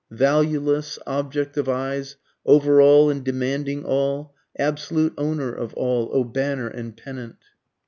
[0.09, 6.67] Valueless, object of eyes, over all and demanding all (absolute owner of all) O banner
[6.69, 7.35] and pennant!